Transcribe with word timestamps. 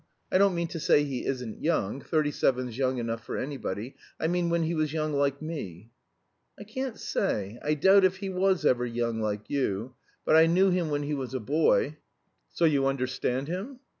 I 0.31 0.39
don't 0.39 0.55
mean 0.55 0.65
to 0.69 0.79
say 0.79 1.03
he 1.03 1.27
isn't 1.27 1.61
young 1.61 2.01
thirty 2.01 2.31
seven's 2.31 2.75
young 2.75 2.97
enough 2.97 3.23
for 3.23 3.37
anybody 3.37 3.95
I 4.19 4.25
mean 4.25 4.49
when 4.49 4.63
he 4.63 4.73
was 4.73 4.93
young 4.93 5.13
like 5.13 5.43
me?" 5.43 5.91
"I 6.59 6.63
can't 6.63 6.97
say. 6.99 7.59
I 7.63 7.75
doubt 7.75 8.03
if 8.03 8.17
he 8.17 8.29
was 8.29 8.65
ever 8.65 8.83
young 8.87 9.21
like 9.21 9.47
you. 9.51 9.93
But 10.25 10.37
I 10.37 10.47
knew 10.47 10.71
him 10.71 10.89
when 10.89 11.03
he 11.03 11.13
was 11.13 11.35
a 11.35 11.39
boy." 11.39 11.97
"So 12.49 12.65
you 12.65 12.87
understand 12.87 13.47
him?" 13.47 13.79